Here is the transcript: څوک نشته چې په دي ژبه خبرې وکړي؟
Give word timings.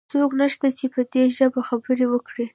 څوک 0.11 0.29
نشته 0.41 0.67
چې 0.77 0.85
په 0.93 1.01
دي 1.11 1.23
ژبه 1.37 1.61
خبرې 1.69 2.05
وکړي؟ 2.09 2.45